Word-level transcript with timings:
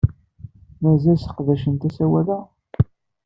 Mazal 0.81 1.17
sseqdacent 1.19 1.83
asawal-a? 1.87 2.39